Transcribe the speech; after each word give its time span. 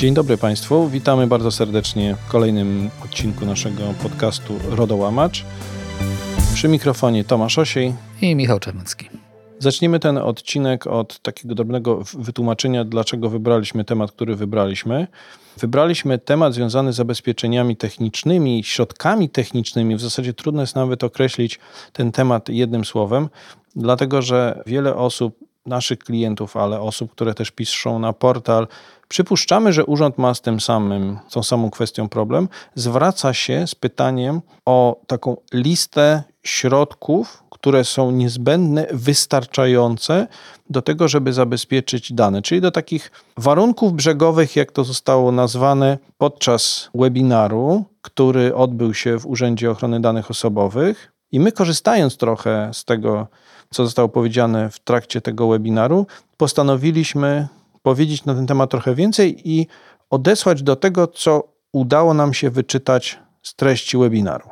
Dzień 0.00 0.14
dobry 0.14 0.36
Państwu, 0.36 0.88
witamy 0.88 1.26
bardzo 1.26 1.50
serdecznie 1.50 2.16
w 2.26 2.30
kolejnym 2.30 2.90
odcinku 3.04 3.46
naszego 3.46 3.82
podcastu 4.02 4.54
Rodołamacz. 4.70 5.44
Przy 6.54 6.68
mikrofonie 6.68 7.24
Tomasz 7.24 7.58
Osiej 7.58 7.94
i 8.22 8.34
Michał 8.34 8.60
Czernicki. 8.60 9.08
Zaczniemy 9.58 9.98
ten 9.98 10.18
odcinek 10.18 10.86
od 10.86 11.18
takiego 11.18 11.54
drobnego 11.54 12.02
wytłumaczenia, 12.18 12.84
dlaczego 12.84 13.30
wybraliśmy 13.30 13.84
temat, 13.84 14.12
który 14.12 14.36
wybraliśmy. 14.36 15.06
Wybraliśmy 15.58 16.18
temat 16.18 16.54
związany 16.54 16.92
z 16.92 16.96
zabezpieczeniami 16.96 17.76
technicznymi, 17.76 18.64
środkami 18.64 19.28
technicznymi. 19.28 19.96
W 19.96 20.00
zasadzie 20.00 20.34
trudno 20.34 20.60
jest 20.60 20.76
nawet 20.76 21.04
określić 21.04 21.58
ten 21.92 22.12
temat 22.12 22.48
jednym 22.48 22.84
słowem, 22.84 23.28
dlatego 23.76 24.22
że 24.22 24.62
wiele 24.66 24.96
osób, 24.96 25.49
naszych 25.70 25.98
klientów, 25.98 26.56
ale 26.56 26.80
osób, 26.80 27.12
które 27.12 27.34
też 27.34 27.50
piszą 27.50 27.98
na 27.98 28.12
portal, 28.12 28.66
Przypuszczamy, 29.10 29.72
że 29.72 29.84
urząd 29.84 30.18
ma 30.18 30.34
z 30.34 30.40
tym 30.40 30.60
samym, 30.60 31.18
tą 31.30 31.42
samą 31.42 31.70
kwestią 31.70 32.08
problem. 32.08 32.48
Zwraca 32.74 33.34
się 33.34 33.66
z 33.66 33.74
pytaniem 33.74 34.40
o 34.66 35.00
taką 35.06 35.36
listę 35.52 36.22
środków, 36.42 37.42
które 37.50 37.84
są 37.84 38.10
niezbędne, 38.10 38.86
wystarczające 38.92 40.26
do 40.70 40.82
tego, 40.82 41.08
żeby 41.08 41.32
zabezpieczyć 41.32 42.12
dane, 42.12 42.42
czyli 42.42 42.60
do 42.60 42.70
takich 42.70 43.10
warunków 43.36 43.92
brzegowych, 43.92 44.56
jak 44.56 44.72
to 44.72 44.84
zostało 44.84 45.32
nazwane 45.32 45.98
podczas 46.18 46.90
webinaru, 46.94 47.84
który 48.02 48.54
odbył 48.54 48.94
się 48.94 49.18
w 49.18 49.26
Urzędzie 49.26 49.70
Ochrony 49.70 50.00
Danych 50.00 50.30
Osobowych. 50.30 51.12
I 51.32 51.40
my, 51.40 51.52
korzystając 51.52 52.16
trochę 52.16 52.70
z 52.72 52.84
tego, 52.84 53.26
co 53.74 53.84
zostało 53.84 54.08
powiedziane 54.08 54.70
w 54.70 54.78
trakcie 54.78 55.20
tego 55.20 55.48
webinaru, 55.48 56.06
postanowiliśmy 56.36 57.48
powiedzieć 57.82 58.24
na 58.24 58.34
ten 58.34 58.46
temat 58.46 58.70
trochę 58.70 58.94
więcej 58.94 59.50
i 59.50 59.66
odesłać 60.10 60.62
do 60.62 60.76
tego, 60.76 61.06
co 61.06 61.48
udało 61.72 62.14
nam 62.14 62.34
się 62.34 62.50
wyczytać 62.50 63.18
z 63.42 63.54
treści 63.54 63.98
webinaru. 63.98 64.48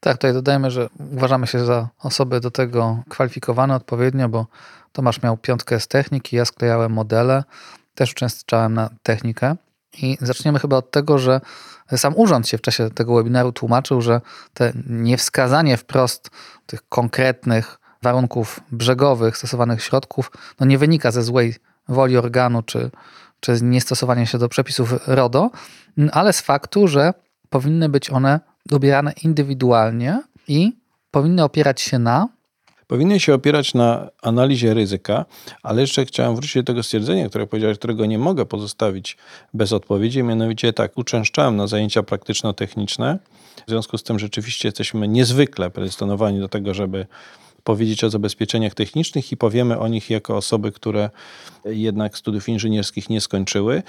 Tak, 0.00 0.16
tutaj 0.16 0.32
dodajmy, 0.32 0.70
że 0.70 0.88
uważamy 1.12 1.46
się 1.46 1.64
za 1.64 1.88
osoby 2.02 2.40
do 2.40 2.50
tego 2.50 3.02
kwalifikowane 3.08 3.74
odpowiednio, 3.74 4.28
bo 4.28 4.46
Tomasz 4.92 5.22
miał 5.22 5.36
piątkę 5.36 5.80
z 5.80 5.88
techniki, 5.88 6.36
ja 6.36 6.44
sklejałem 6.44 6.92
modele, 6.92 7.44
też 7.94 8.12
uczęszczałem 8.12 8.74
na 8.74 8.90
technikę. 9.02 9.56
I 10.02 10.18
zaczniemy 10.20 10.58
chyba 10.58 10.76
od 10.76 10.90
tego, 10.90 11.18
że 11.18 11.40
sam 11.96 12.14
urząd 12.16 12.48
się 12.48 12.58
w 12.58 12.60
czasie 12.60 12.90
tego 12.90 13.14
webinaru 13.14 13.52
tłumaczył, 13.52 14.00
że 14.00 14.20
te 14.54 14.72
niewskazanie 14.86 15.76
wprost 15.76 16.30
tych 16.66 16.88
konkretnych 16.88 17.78
warunków 18.02 18.60
brzegowych 18.72 19.36
stosowanych 19.36 19.82
środków 19.82 20.30
no 20.60 20.66
nie 20.66 20.78
wynika 20.78 21.10
ze 21.10 21.22
złej 21.22 21.54
woli 21.88 22.16
organu 22.16 22.62
czy, 22.62 22.90
czy 23.40 23.58
niestosowania 23.62 24.26
się 24.26 24.38
do 24.38 24.48
przepisów 24.48 24.94
RODO, 25.06 25.50
ale 26.12 26.32
z 26.32 26.40
faktu, 26.40 26.88
że 26.88 27.14
powinny 27.50 27.88
być 27.88 28.10
one 28.10 28.40
dobierane 28.66 29.12
indywidualnie 29.24 30.22
i 30.48 30.72
powinny 31.10 31.44
opierać 31.44 31.80
się 31.80 31.98
na 31.98 32.28
powinny 32.88 33.20
się 33.20 33.34
opierać 33.34 33.74
na 33.74 34.08
analizie 34.22 34.74
ryzyka, 34.74 35.24
ale 35.62 35.80
jeszcze 35.80 36.04
chciałem 36.04 36.36
wrócić 36.36 36.54
do 36.54 36.62
tego 36.62 36.82
stwierdzenia, 36.82 37.28
które 37.28 37.46
powiedziałeś, 37.46 37.78
którego 37.78 38.06
nie 38.06 38.18
mogę 38.18 38.46
pozostawić 38.46 39.16
bez 39.54 39.72
odpowiedzi, 39.72 40.22
mianowicie 40.22 40.72
tak, 40.72 40.98
uczęszczałem 40.98 41.56
na 41.56 41.66
zajęcia 41.66 42.02
praktyczno-techniczne, 42.02 43.18
w 43.66 43.70
związku 43.70 43.98
z 43.98 44.02
tym 44.02 44.18
rzeczywiście 44.18 44.68
jesteśmy 44.68 45.08
niezwykle 45.08 45.70
predysponowani 45.70 46.40
do 46.40 46.48
tego, 46.48 46.74
żeby 46.74 47.06
powiedzieć 47.68 48.04
o 48.04 48.10
zabezpieczeniach 48.10 48.74
technicznych 48.74 49.32
i 49.32 49.36
powiemy 49.36 49.78
o 49.78 49.88
nich 49.88 50.10
jako 50.10 50.36
osoby, 50.36 50.72
które 50.72 51.10
jednak 51.64 52.18
studiów 52.18 52.48
inżynierskich 52.48 53.10
nie 53.10 53.20
skończyły, 53.20 53.82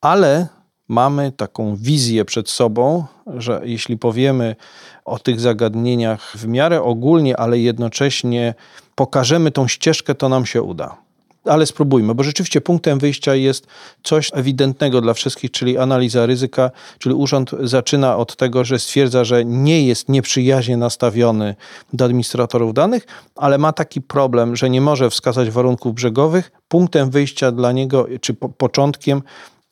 ale 0.00 0.48
mamy 0.88 1.32
taką 1.32 1.76
wizję 1.76 2.24
przed 2.24 2.50
sobą, 2.50 3.04
że 3.26 3.60
jeśli 3.64 3.98
powiemy 3.98 4.56
o 5.04 5.18
tych 5.18 5.40
zagadnieniach 5.40 6.32
w 6.36 6.46
miarę 6.46 6.82
ogólnie, 6.82 7.36
ale 7.36 7.58
jednocześnie 7.58 8.54
pokażemy 8.94 9.50
tą 9.50 9.68
ścieżkę, 9.68 10.14
to 10.14 10.28
nam 10.28 10.46
się 10.46 10.62
uda 10.62 11.03
ale 11.44 11.66
spróbujmy, 11.66 12.14
bo 12.14 12.22
rzeczywiście 12.22 12.60
punktem 12.60 12.98
wyjścia 12.98 13.34
jest 13.34 13.66
coś 14.02 14.30
ewidentnego 14.34 15.00
dla 15.00 15.14
wszystkich, 15.14 15.50
czyli 15.50 15.78
analiza 15.78 16.26
ryzyka, 16.26 16.70
czyli 16.98 17.14
urząd 17.14 17.50
zaczyna 17.62 18.16
od 18.16 18.36
tego, 18.36 18.64
że 18.64 18.78
stwierdza, 18.78 19.24
że 19.24 19.44
nie 19.44 19.86
jest 19.86 20.08
nieprzyjaźnie 20.08 20.76
nastawiony 20.76 21.54
do 21.92 22.04
administratorów 22.04 22.74
danych, 22.74 23.06
ale 23.36 23.58
ma 23.58 23.72
taki 23.72 24.00
problem, 24.00 24.56
że 24.56 24.70
nie 24.70 24.80
może 24.80 25.10
wskazać 25.10 25.50
warunków 25.50 25.94
brzegowych. 25.94 26.52
Punktem 26.68 27.10
wyjścia 27.10 27.52
dla 27.52 27.72
niego, 27.72 28.06
czy 28.20 28.34
po 28.34 28.48
początkiem 28.48 29.22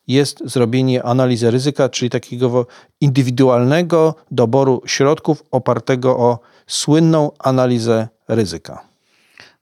jest 0.07 0.43
zrobienie 0.45 1.03
analizy 1.03 1.51
ryzyka, 1.51 1.89
czyli 1.89 2.09
takiego 2.09 2.67
indywidualnego 3.01 4.15
doboru 4.31 4.81
środków 4.85 5.43
opartego 5.51 6.17
o 6.17 6.39
słynną 6.67 7.31
analizę 7.39 8.07
ryzyka. 8.27 8.92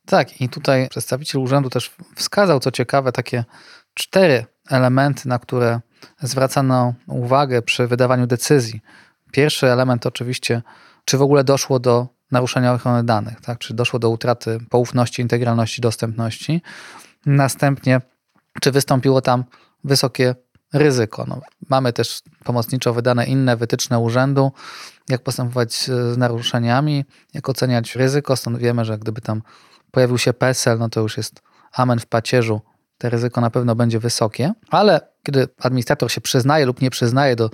Tak, 0.06 0.41
i 0.41 0.50
tutaj 0.50 0.88
przedstawiciel 0.89 1.41
urzędu 1.41 1.69
też 1.69 1.95
wskazał, 2.16 2.59
co 2.59 2.72
ciekawe, 2.72 3.12
takie 3.12 3.45
cztery 3.94 4.45
elementy, 4.69 5.29
na 5.29 5.39
które 5.39 5.79
zwracano 6.22 6.94
uwagę 7.07 7.62
przy 7.62 7.88
wydawaniu 7.88 8.28
decyzji. 8.28 8.81
Pierwszy 9.31 9.67
element 9.67 10.06
oczywiście, 10.06 10.62
czy 11.06 11.17
w 11.17 11.22
ogóle 11.22 11.44
doszło 11.44 11.79
do 11.79 12.07
naruszenia 12.31 12.73
ochrony 12.73 13.03
danych, 13.03 13.41
tak? 13.41 13.59
czy 13.59 13.73
doszło 13.73 14.00
do 14.00 14.09
utraty 14.09 14.59
poufności, 14.69 15.22
integralności, 15.22 15.81
dostępności. 15.81 16.62
Następnie, 17.25 18.01
czy 18.62 18.72
wystąpiło 18.72 19.22
tam 19.22 19.44
wysokie 19.83 20.35
ryzyko. 20.73 21.25
No, 21.28 21.41
mamy 21.69 21.94
też 21.94 22.22
pomocniczo 22.44 22.94
wydane 22.94 23.25
inne 23.25 23.57
wytyczne 23.57 24.00
urzędu, 24.00 24.51
jak 25.09 25.23
postępować 25.23 25.73
z 25.73 26.18
naruszeniami, 26.18 27.06
jak 27.33 27.50
oceniać 27.50 27.95
ryzyko. 27.95 28.35
Stąd 28.35 28.57
wiemy, 28.57 28.85
że 28.85 28.97
gdyby 28.97 29.22
tam 29.22 29.41
pojawił 29.91 30.18
się 30.18 30.34
PESEL, 30.34 30.78
no 30.78 30.90
to 30.90 31.00
już 31.02 31.18
jest 31.18 31.41
amen 31.74 32.00
w 32.00 32.06
pacierzu. 32.06 32.62
To 32.97 33.09
ryzyko 33.09 33.41
na 33.41 33.50
pewno 33.50 33.75
będzie 33.75 34.00
wysokie, 34.00 34.53
ale 34.69 35.02
kiedy 35.24 35.47
administrator 35.59 36.12
się 36.12 36.22
przyznaje 36.22 36.66
lub 36.66 36.81
nie 36.81 36.90
przyznaje 36.90 37.35
do 37.35 37.50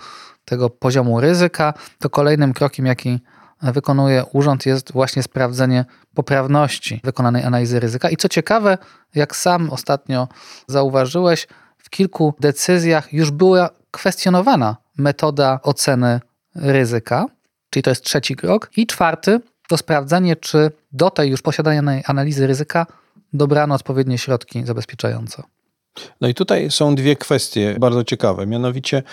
tego 0.46 0.70
poziomu 0.70 1.22
ryzyka, 1.22 1.74
to 2.00 2.10
kolejnym 2.10 2.54
krokiem, 2.54 2.86
jaki 2.86 3.20
wykonuje 3.62 4.26
urząd, 4.34 4.66
jest 4.66 4.92
właśnie 4.92 5.24
sprawdzenie 5.24 5.86
poprawności 6.16 7.02
wykonanej 7.04 7.44
analizy 7.44 7.80
ryzyka. 7.80 8.10
I 8.10 8.18
co 8.18 8.30
ciekawe, 8.30 8.78
jak 9.16 9.36
sam 9.36 9.70
ostatnio 9.70 10.28
zauważyłeś, 10.68 11.48
w 11.78 11.90
kilku 11.90 12.34
decyzjach 12.40 13.14
już 13.14 13.32
była 13.32 13.70
kwestionowana 13.92 14.78
metoda 14.98 15.60
oceny 15.64 16.20
ryzyka, 16.56 17.26
czyli 17.70 17.84
to 17.84 17.90
jest 17.90 18.04
trzeci 18.04 18.36
krok. 18.36 18.70
I 18.78 18.88
czwarty, 18.88 19.40
to 19.68 19.78
sprawdzenie, 19.78 20.36
czy 20.36 20.72
do 20.92 21.10
tej 21.10 21.30
już 21.30 21.42
posiadanej 21.42 22.04
analizy 22.08 22.48
ryzyka 22.48 22.86
dobrano 23.34 23.76
odpowiednie 23.76 24.18
środki 24.18 24.66
zabezpieczające. 24.66 25.44
No 26.22 26.28
i 26.28 26.34
tutaj 26.34 26.72
są 26.72 26.96
dwie 26.96 27.16
kwestie 27.16 27.76
bardzo 27.80 28.04
ciekawe. 28.04 28.48
Mianowicie, 28.48 29.04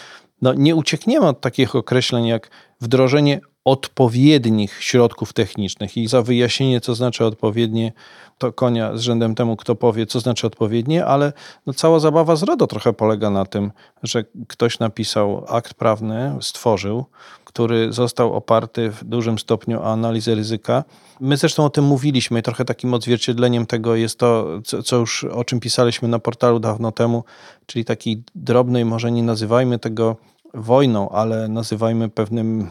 no 0.42 0.54
nie 0.54 0.76
uciekniemy 0.76 1.26
od 1.26 1.40
takich 1.40 1.74
określeń 1.74 2.26
jak 2.26 2.50
wdrożenie 2.80 3.40
odpowiednich 3.64 4.82
środków 4.82 5.32
technicznych 5.32 5.96
i 5.96 6.06
za 6.06 6.22
wyjaśnienie, 6.22 6.80
co 6.80 6.94
znaczy 6.94 7.24
odpowiednie, 7.24 7.92
to 8.38 8.52
konia 8.52 8.96
z 8.96 9.00
rzędem 9.00 9.34
temu, 9.34 9.56
kto 9.56 9.74
powie, 9.74 10.06
co 10.06 10.20
znaczy 10.20 10.46
odpowiednie, 10.46 11.04
ale 11.06 11.32
no 11.66 11.72
cała 11.72 12.00
zabawa 12.00 12.36
z 12.36 12.42
RODO 12.42 12.66
trochę 12.66 12.92
polega 12.92 13.30
na 13.30 13.44
tym, 13.44 13.72
że 14.02 14.24
ktoś 14.48 14.78
napisał 14.78 15.44
akt 15.48 15.74
prawny, 15.74 16.36
stworzył, 16.40 17.04
który 17.44 17.92
został 17.92 18.32
oparty 18.32 18.90
w 18.90 19.04
dużym 19.04 19.38
stopniu 19.38 19.80
o 19.80 19.92
analizę 19.92 20.34
ryzyka. 20.34 20.84
My 21.20 21.36
zresztą 21.36 21.64
o 21.64 21.70
tym 21.70 21.84
mówiliśmy 21.84 22.40
i 22.40 22.42
trochę 22.42 22.64
takim 22.64 22.94
odzwierciedleniem 22.94 23.66
tego 23.66 23.96
jest 23.96 24.18
to, 24.18 24.46
co, 24.84 24.96
już 24.96 25.24
o 25.24 25.44
czym 25.44 25.60
pisaliśmy 25.60 26.08
na 26.08 26.18
portalu 26.18 26.58
dawno 26.60 26.92
temu, 26.92 27.24
czyli 27.66 27.84
takiej 27.84 28.22
drobnej, 28.34 28.84
może 28.84 29.12
nie 29.12 29.22
nazywajmy 29.22 29.78
tego 29.78 30.16
wojną, 30.54 31.08
ale 31.08 31.48
nazywajmy 31.48 32.08
pewnym 32.08 32.70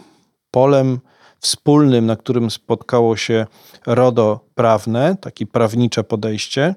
polem 0.54 1.00
wspólnym, 1.40 2.06
na 2.06 2.16
którym 2.16 2.52
spotkało 2.52 3.18
się 3.18 3.46
RODO 3.86 4.40
prawne, 4.56 5.16
takie 5.22 5.46
prawnicze 5.46 6.04
podejście, 6.04 6.76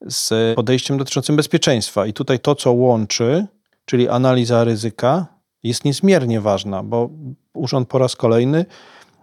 z 0.00 0.56
podejściem 0.56 0.98
dotyczącym 0.98 1.36
bezpieczeństwa. 1.36 2.06
I 2.06 2.12
tutaj 2.12 2.40
to, 2.40 2.54
co 2.54 2.72
łączy, 2.72 3.46
czyli 3.84 4.08
analiza 4.08 4.64
ryzyka, 4.64 5.26
jest 5.62 5.84
niezmiernie 5.84 6.40
ważna, 6.40 6.82
bo 6.82 7.10
urząd 7.54 7.88
po 7.88 7.98
raz 7.98 8.16
kolejny 8.16 8.66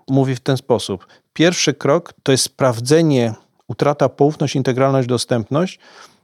mówi 0.07 0.35
w 0.35 0.39
ten 0.39 0.57
sposób. 0.57 1.07
Pierwszy 1.33 1.73
krok 1.73 2.13
to 2.23 2.31
jest 2.31 2.43
sprawdzenie 2.43 3.33
utrata 3.67 4.09
poufność, 4.09 4.55
integralność, 4.55 5.07
dostępność, 5.07 5.79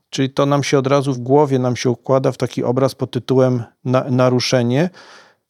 czyli 0.09 0.29
to 0.29 0.45
nam 0.45 0.63
się 0.63 0.77
od 0.77 0.87
razu 0.87 1.13
w 1.13 1.19
głowie 1.19 1.59
nam 1.59 1.75
się 1.75 1.89
układa 1.89 2.31
w 2.31 2.37
taki 2.37 2.63
obraz 2.63 2.95
pod 2.95 3.11
tytułem 3.11 3.63
na, 3.85 4.03
naruszenie, 4.03 4.89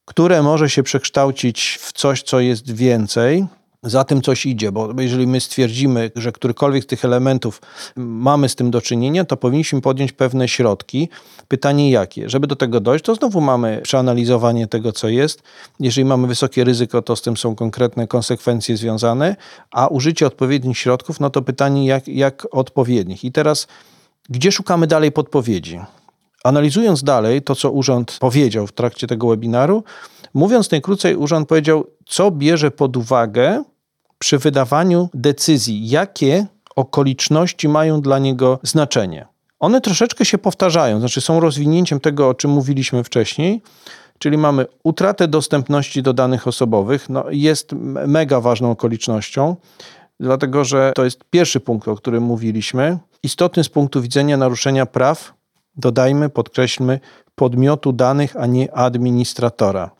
które 0.06 0.42
może 0.42 0.70
się 0.70 0.84
przekształcić 0.84 1.78
w 1.82 1.94
coś, 1.94 2.24
co 2.24 2.40
jest 2.40 2.72
więcej, 2.72 3.46
za 3.84 4.04
tym 4.04 4.22
coś 4.22 4.46
idzie, 4.46 4.72
bo 4.72 5.02
jeżeli 5.02 5.28
my 5.28 5.40
stwierdzimy, 5.40 6.12
że 6.16 6.32
którykolwiek 6.32 6.84
z 6.84 6.88
tych 6.88 7.06
elementów 7.06 7.62
mamy 7.96 8.50
z 8.50 8.56
tym 8.56 8.72
do 8.72 8.82
czynienia, 8.82 9.26
to 9.26 9.38
powinniśmy 9.38 9.82
podjąć 9.82 10.12
pewne 10.12 10.48
środki. 10.48 11.10
Pytanie 11.48 11.92
jakie? 11.92 12.30
Żeby 12.30 12.48
do 12.48 12.56
tego 12.56 12.80
dojść, 12.80 13.06
to 13.06 13.16
znowu 13.16 13.42
mamy 13.42 13.82
przeanalizowanie 13.84 14.68
tego, 14.68 14.92
co 14.92 15.08
jest. 15.08 15.44
Jeżeli 15.80 16.06
mamy 16.06 16.28
wysokie 16.28 16.64
ryzyko, 16.64 17.02
to 17.02 17.16
z 17.16 17.22
tym 17.22 17.38
są 17.38 17.56
konkretne 17.56 18.08
konsekwencje 18.08 18.78
związane, 18.78 19.36
a 19.72 19.88
użycie 19.88 20.28
odpowiednich 20.28 20.78
środków, 20.78 21.20
no 21.20 21.30
to 21.30 21.42
pytanie 21.42 21.86
jak, 21.86 22.08
jak 22.08 22.48
odpowiednich. 22.52 23.24
I 23.24 23.32
teraz, 23.32 23.68
gdzie 24.30 24.52
szukamy 24.52 24.88
dalej 24.88 25.12
podpowiedzi? 25.12 25.80
Analizując 26.44 27.04
dalej 27.04 27.42
to, 27.42 27.56
co 27.56 27.72
urząd 27.72 28.18
powiedział 28.20 28.68
w 28.68 28.72
trakcie 28.72 29.08
tego 29.08 29.28
webinaru, 29.28 29.84
mówiąc 30.34 30.72
najkrócej, 30.72 31.16
urząd 31.16 31.50
powiedział, 31.50 31.88
co 32.06 32.32
bierze 32.32 32.72
pod 32.72 32.98
uwagę 32.98 33.64
przy 34.20 34.38
wydawaniu 34.38 35.10
decyzji, 35.14 35.90
jakie 35.90 36.46
okoliczności 36.76 37.70
mają 37.70 38.02
dla 38.02 38.20
niego 38.20 38.60
znaczenie. 38.64 39.28
One 39.60 39.82
troszeczkę 39.82 40.26
się 40.26 40.38
powtarzają, 40.38 41.00
znaczy 41.00 41.22
są 41.22 41.40
rozwinięciem 41.40 42.00
tego, 42.00 42.30
o 42.30 42.34
czym 42.34 42.52
mówiliśmy 42.52 43.04
wcześniej, 43.04 43.62
czyli 44.20 44.38
mamy 44.38 44.66
utratę 44.84 45.28
dostępności 45.28 46.04
do 46.04 46.14
danych 46.14 46.48
osobowych, 46.48 47.10
no 47.10 47.26
jest 47.30 47.72
mega 48.08 48.42
ważną 48.42 48.72
okolicznością, 48.72 49.56
dlatego 50.20 50.66
że 50.66 50.92
to 50.96 51.06
jest 51.06 51.24
pierwszy 51.30 51.60
punkt, 51.60 51.88
o 51.88 51.96
którym 51.96 52.24
mówiliśmy. 52.24 52.98
Istotny 53.24 53.64
z 53.64 53.70
punktu 53.70 54.02
widzenia 54.02 54.38
naruszenia 54.38 54.86
praw, 54.86 55.34
dodajmy, 55.76 56.30
podkreślmy, 56.30 57.00
podmiotu 57.36 57.92
danych, 57.94 58.36
a 58.38 58.46
nie 58.46 58.74
administratora. 58.74 59.92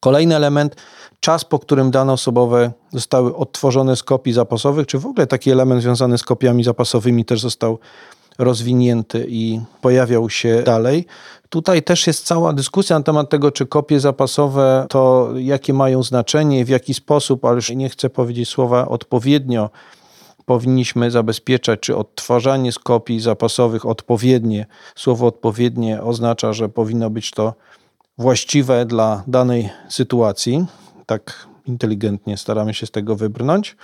Kolejny 0.00 0.36
element, 0.36 0.76
czas, 1.20 1.44
po 1.44 1.58
którym 1.58 1.90
dane 1.90 2.12
osobowe 2.12 2.72
zostały 2.92 3.36
odtworzone 3.36 3.96
z 3.96 4.02
kopii 4.02 4.32
zapasowych, 4.32 4.86
czy 4.86 4.98
w 4.98 5.06
ogóle 5.06 5.26
taki 5.26 5.50
element 5.50 5.82
związany 5.82 6.18
z 6.18 6.22
kopiami 6.22 6.64
zapasowymi 6.64 7.24
też 7.24 7.40
został 7.40 7.78
rozwinięty 8.38 9.26
i 9.28 9.60
pojawiał 9.80 10.30
się 10.30 10.62
dalej. 10.62 11.06
Tutaj 11.48 11.82
też 11.82 12.06
jest 12.06 12.26
cała 12.26 12.52
dyskusja 12.52 12.98
na 12.98 13.04
temat 13.04 13.30
tego, 13.30 13.52
czy 13.52 13.66
kopie 13.66 14.00
zapasowe 14.00 14.86
to 14.88 15.30
jakie 15.36 15.72
mają 15.72 16.02
znaczenie, 16.02 16.64
w 16.64 16.68
jaki 16.68 16.94
sposób, 16.94 17.44
ale 17.44 17.54
już 17.54 17.70
nie 17.70 17.88
chcę 17.88 18.10
powiedzieć 18.10 18.48
słowa 18.48 18.88
odpowiednio 18.88 19.70
powinniśmy 20.46 21.10
zabezpieczać, 21.10 21.80
czy 21.80 21.96
odtwarzanie 21.96 22.72
z 22.72 22.78
kopii 22.78 23.20
zapasowych 23.20 23.86
odpowiednie. 23.86 24.66
Słowo 24.96 25.26
odpowiednie 25.26 26.02
oznacza, 26.02 26.52
że 26.52 26.68
powinno 26.68 27.10
być 27.10 27.30
to 27.30 27.54
właściwe 28.18 28.86
dla 28.86 29.22
danej 29.26 29.70
sytuacji. 29.88 30.66
Tak 31.06 31.46
inteligentnie 31.66 32.36
staramy 32.36 32.74
się 32.74 32.86
z 32.86 32.90
tego 32.90 33.16
wybrnąć. 33.16 33.76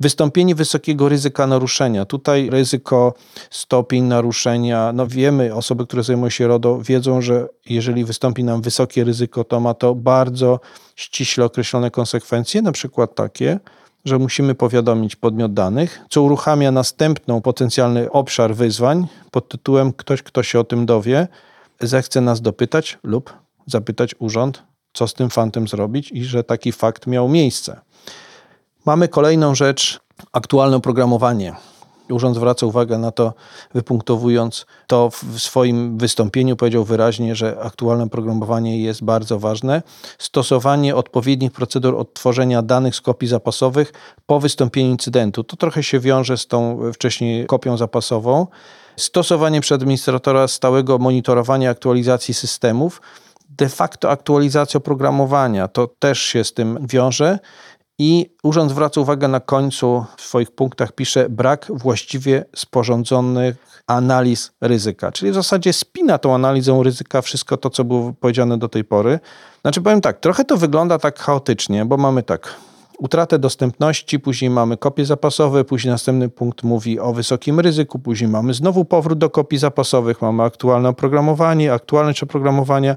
Wystąpienie 0.00 0.54
wysokiego 0.54 1.08
ryzyka 1.08 1.46
naruszenia. 1.46 2.04
Tutaj 2.04 2.50
ryzyko, 2.50 3.14
stopień 3.50 4.04
naruszenia. 4.04 4.92
No 4.92 5.06
wiemy, 5.06 5.54
osoby, 5.54 5.86
które 5.86 6.02
zajmują 6.02 6.30
się 6.30 6.46
RODO, 6.46 6.78
wiedzą, 6.78 7.20
że 7.20 7.48
jeżeli 7.66 8.04
wystąpi 8.04 8.44
nam 8.44 8.62
wysokie 8.62 9.04
ryzyko, 9.04 9.44
to 9.44 9.60
ma 9.60 9.74
to 9.74 9.94
bardzo 9.94 10.60
ściśle 10.96 11.44
określone 11.44 11.90
konsekwencje, 11.90 12.62
na 12.62 12.72
przykład 12.72 13.14
takie, 13.14 13.60
że 14.04 14.18
musimy 14.18 14.54
powiadomić 14.54 15.16
podmiot 15.16 15.54
danych, 15.54 16.00
co 16.10 16.22
uruchamia 16.22 16.70
następną 16.70 17.42
potencjalny 17.42 18.10
obszar 18.10 18.54
wyzwań 18.54 19.06
pod 19.30 19.48
tytułem 19.48 19.92
ktoś, 19.92 20.22
kto 20.22 20.42
się 20.42 20.60
o 20.60 20.64
tym 20.64 20.86
dowie, 20.86 21.28
zechce 21.80 22.20
nas 22.20 22.40
dopytać 22.40 22.98
lub 23.02 23.32
zapytać 23.66 24.14
urząd, 24.18 24.62
co 24.92 25.08
z 25.08 25.14
tym 25.14 25.30
fantem 25.30 25.68
zrobić 25.68 26.12
i 26.12 26.24
że 26.24 26.44
taki 26.44 26.72
fakt 26.72 27.06
miał 27.06 27.28
miejsce. 27.28 27.80
Mamy 28.86 29.08
kolejną 29.08 29.54
rzecz, 29.54 30.00
aktualne 30.32 30.76
oprogramowanie. 30.76 31.54
Urząd 32.10 32.36
zwraca 32.36 32.66
uwagę 32.66 32.98
na 32.98 33.10
to, 33.10 33.32
wypunktowując 33.74 34.66
to 34.86 35.10
w 35.10 35.38
swoim 35.38 35.98
wystąpieniu, 35.98 36.56
powiedział 36.56 36.84
wyraźnie, 36.84 37.34
że 37.34 37.60
aktualne 37.62 38.08
programowanie 38.08 38.82
jest 38.82 39.04
bardzo 39.04 39.38
ważne. 39.38 39.82
Stosowanie 40.18 40.96
odpowiednich 40.96 41.52
procedur 41.52 41.96
odtworzenia 41.96 42.62
danych 42.62 42.96
z 42.96 43.00
kopii 43.00 43.28
zapasowych 43.28 43.92
po 44.26 44.40
wystąpieniu 44.40 44.90
incydentu. 44.90 45.44
To 45.44 45.56
trochę 45.56 45.82
się 45.82 46.00
wiąże 46.00 46.38
z 46.38 46.46
tą 46.46 46.80
wcześniej 46.92 47.46
kopią 47.46 47.76
zapasową. 47.76 48.46
Stosowanie 48.96 49.60
przez 49.60 49.74
administratora 49.74 50.48
stałego 50.48 50.98
monitorowania 50.98 51.70
aktualizacji 51.70 52.34
systemów 52.34 53.00
de 53.58 53.68
facto 53.68 54.10
aktualizacja 54.10 54.78
oprogramowania. 54.78 55.68
To 55.68 55.86
też 55.86 56.20
się 56.22 56.44
z 56.44 56.54
tym 56.54 56.86
wiąże. 56.86 57.38
I 57.98 58.30
urząd 58.42 58.70
zwraca 58.70 59.00
uwagę 59.00 59.28
na 59.28 59.40
końcu 59.40 60.04
w 60.16 60.22
swoich 60.22 60.50
punktach, 60.50 60.92
pisze 60.92 61.28
brak 61.28 61.66
właściwie 61.70 62.44
sporządzonych 62.56 63.56
analiz 63.86 64.52
ryzyka. 64.60 65.12
Czyli 65.12 65.30
w 65.30 65.34
zasadzie 65.34 65.72
spina 65.72 66.18
tą 66.18 66.34
analizą 66.34 66.82
ryzyka 66.82 67.22
wszystko 67.22 67.56
to, 67.56 67.70
co 67.70 67.84
było 67.84 68.12
powiedziane 68.20 68.58
do 68.58 68.68
tej 68.68 68.84
pory. 68.84 69.20
Znaczy 69.62 69.80
powiem 69.82 70.00
tak, 70.00 70.20
trochę 70.20 70.44
to 70.44 70.56
wygląda 70.56 70.98
tak 70.98 71.18
chaotycznie, 71.18 71.84
bo 71.84 71.96
mamy 71.96 72.22
tak, 72.22 72.54
utratę 72.98 73.38
dostępności, 73.38 74.20
później 74.20 74.50
mamy 74.50 74.76
kopie 74.76 75.04
zapasowe, 75.04 75.64
później 75.64 75.92
następny 75.92 76.28
punkt 76.28 76.62
mówi 76.62 77.00
o 77.00 77.12
wysokim 77.12 77.60
ryzyku, 77.60 77.98
później 77.98 78.30
mamy 78.30 78.54
znowu 78.54 78.84
powrót 78.84 79.18
do 79.18 79.30
kopii 79.30 79.58
zapasowych, 79.58 80.22
mamy 80.22 80.42
aktualne 80.42 80.88
oprogramowanie, 80.88 81.72
aktualne 81.72 82.12
oprogramowania 82.22 82.96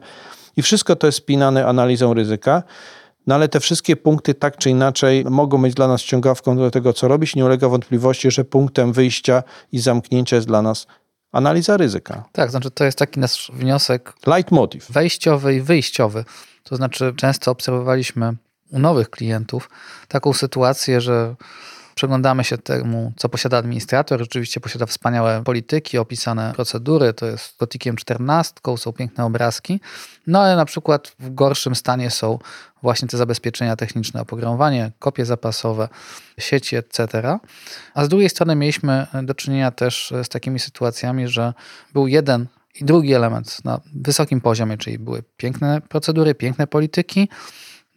i 0.57 0.61
wszystko 0.61 0.95
to 0.95 1.07
jest 1.07 1.17
spinane 1.17 1.67
analizą 1.67 2.13
ryzyka. 2.13 2.63
No 3.27 3.35
ale 3.35 3.49
te 3.49 3.59
wszystkie 3.59 3.95
punkty 3.95 4.33
tak 4.33 4.57
czy 4.57 4.69
inaczej 4.69 5.25
mogą 5.25 5.61
być 5.61 5.73
dla 5.73 5.87
nas 5.87 6.01
ściągawką 6.01 6.57
do 6.57 6.71
tego, 6.71 6.93
co 6.93 7.07
robić. 7.07 7.35
Nie 7.35 7.45
ulega 7.45 7.69
wątpliwości, 7.69 8.31
że 8.31 8.45
punktem 8.45 8.93
wyjścia 8.93 9.43
i 9.71 9.79
zamknięcia 9.79 10.35
jest 10.35 10.47
dla 10.47 10.61
nas 10.61 10.87
analiza 11.31 11.77
ryzyka. 11.77 12.23
Tak, 12.31 12.51
znaczy 12.51 12.71
to 12.71 12.83
jest 12.83 12.97
taki 12.97 13.19
nasz 13.19 13.51
wniosek. 13.53 14.13
Leitmotiv. 14.25 14.91
Wejściowy 14.91 15.55
i 15.55 15.61
wyjściowy. 15.61 16.25
To 16.63 16.75
znaczy 16.75 17.13
często 17.17 17.51
obserwowaliśmy 17.51 18.33
u 18.71 18.79
nowych 18.79 19.09
klientów 19.09 19.69
taką 20.07 20.33
sytuację, 20.33 21.01
że 21.01 21.35
Przeglądamy 21.97 22.43
się 22.43 22.57
temu, 22.57 23.13
co 23.17 23.29
posiada 23.29 23.57
administrator. 23.57 24.19
Rzeczywiście 24.19 24.59
posiada 24.59 24.85
wspaniałe 24.85 25.43
polityki, 25.43 25.97
opisane 25.97 26.53
procedury. 26.55 27.13
To 27.13 27.25
jest 27.25 27.57
gotikiem 27.59 27.95
14, 27.95 28.53
są 28.77 28.93
piękne 28.93 29.25
obrazki. 29.25 29.79
No 30.27 30.41
ale 30.41 30.55
na 30.55 30.65
przykład 30.65 31.15
w 31.19 31.33
gorszym 31.33 31.75
stanie 31.75 32.11
są 32.11 32.39
właśnie 32.83 33.07
te 33.07 33.17
zabezpieczenia 33.17 33.75
techniczne, 33.75 34.21
oprogramowanie, 34.21 34.91
kopie 34.99 35.25
zapasowe, 35.25 35.89
sieci, 36.39 36.75
etc. 36.75 37.39
A 37.93 38.05
z 38.05 38.09
drugiej 38.09 38.29
strony 38.29 38.55
mieliśmy 38.55 39.07
do 39.23 39.35
czynienia 39.35 39.71
też 39.71 40.13
z 40.23 40.29
takimi 40.29 40.59
sytuacjami, 40.59 41.27
że 41.27 41.53
był 41.93 42.07
jeden 42.07 42.47
i 42.81 42.85
drugi 42.85 43.13
element 43.13 43.65
na 43.65 43.79
wysokim 43.95 44.41
poziomie, 44.41 44.77
czyli 44.77 44.99
były 44.99 45.23
piękne 45.37 45.81
procedury, 45.81 46.35
piękne 46.35 46.67
polityki, 46.67 47.29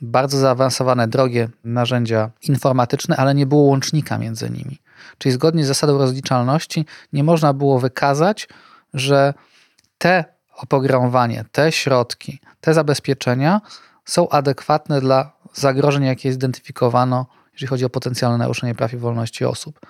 bardzo 0.03 0.39
zaawansowane, 0.39 1.09
drogie 1.09 1.49
narzędzia 1.65 2.31
informatyczne, 2.43 3.17
ale 3.17 3.35
nie 3.35 3.47
było 3.47 3.63
łącznika 3.63 4.19
między 4.19 4.51
nimi. 4.51 4.79
Czyli 5.19 5.33
zgodnie 5.33 5.65
z 5.65 5.69
zasadą 5.69 5.99
rozliczalności 5.99 6.87
nie 7.13 7.25
można 7.25 7.53
było 7.53 7.79
wykazać, 7.79 8.49
że 8.95 9.35
te 9.99 10.25
oprogramowanie, 10.57 11.45
te 11.53 11.73
środki, 11.73 12.41
te 12.61 12.75
zabezpieczenia 12.75 13.61
są 14.05 14.29
adekwatne 14.29 15.01
dla 15.01 15.33
zagrożeń, 15.55 16.05
jakie 16.05 16.33
zidentyfikowano, 16.33 17.27
jeżeli 17.53 17.67
chodzi 17.67 17.85
o 17.85 17.91
potencjalne 17.91 18.39
naruszenie 18.39 18.75
praw 18.75 18.93
i 18.93 18.97
wolności 18.97 19.45
osób. 19.45 19.81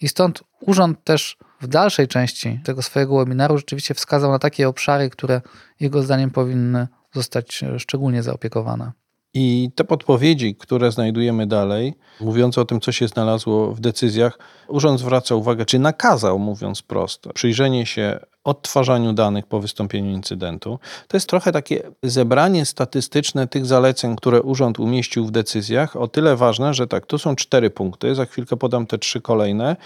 I 0.00 0.08
stąd 0.08 0.42
urząd 0.60 1.04
też 1.04 1.36
w 1.60 1.66
dalszej 1.66 2.08
części 2.08 2.60
tego 2.64 2.82
swojego 2.82 3.18
webinaru 3.18 3.58
rzeczywiście 3.58 3.94
wskazał 3.94 4.30
na 4.30 4.38
takie 4.38 4.68
obszary, 4.68 5.10
które 5.10 5.40
jego 5.80 6.02
zdaniem 6.02 6.30
powinny 6.30 6.88
zostać 7.14 7.64
szczególnie 7.78 8.22
zaopiekowane. 8.22 8.92
I 9.38 9.70
te 9.74 9.84
podpowiedzi, 9.84 10.54
które 10.54 10.92
znajdujemy 10.92 11.46
dalej, 11.46 11.94
mówiące 12.20 12.60
o 12.60 12.64
tym, 12.64 12.80
co 12.80 12.92
się 12.92 13.08
znalazło 13.08 13.72
w 13.72 13.80
decyzjach, 13.80 14.38
urząd 14.68 15.00
zwraca 15.00 15.34
uwagę, 15.34 15.64
czy 15.64 15.78
nakazał, 15.78 16.38
mówiąc 16.38 16.82
prosto, 16.82 17.32
przyjrzenie 17.32 17.86
się 17.86 18.20
odtwarzaniu 18.44 19.12
danych 19.12 19.46
po 19.46 19.60
wystąpieniu 19.60 20.10
incydentu. 20.10 20.78
To 21.08 21.16
jest 21.16 21.28
trochę 21.28 21.52
takie 21.52 21.82
zebranie 22.02 22.66
statystyczne 22.66 23.46
tych 23.46 23.66
zaleceń, 23.66 24.16
które 24.16 24.42
urząd 24.42 24.80
umieścił 24.80 25.26
w 25.26 25.30
decyzjach, 25.30 25.96
o 25.96 26.08
tyle 26.08 26.36
ważne, 26.36 26.74
że 26.74 26.86
tak, 26.86 27.06
tu 27.06 27.18
są 27.18 27.36
cztery 27.36 27.70
punkty, 27.70 28.14
za 28.14 28.26
chwilkę 28.26 28.56
podam 28.56 28.86
te 28.86 28.98
trzy 28.98 29.20
kolejne. 29.20 29.76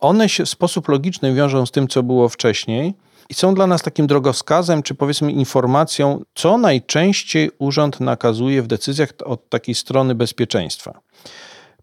One 0.00 0.28
się 0.28 0.44
w 0.44 0.48
sposób 0.48 0.88
logiczny 0.88 1.34
wiążą 1.34 1.66
z 1.66 1.70
tym, 1.70 1.88
co 1.88 2.02
było 2.02 2.28
wcześniej 2.28 2.94
i 3.30 3.34
są 3.34 3.54
dla 3.54 3.66
nas 3.66 3.82
takim 3.82 4.06
drogowskazem, 4.06 4.82
czy 4.82 4.94
powiedzmy 4.94 5.32
informacją, 5.32 6.22
co 6.34 6.58
najczęściej 6.58 7.50
urząd 7.58 8.00
nakazuje 8.00 8.62
w 8.62 8.66
decyzjach 8.66 9.08
od 9.24 9.48
takiej 9.48 9.74
strony 9.74 10.14
bezpieczeństwa. 10.14 11.00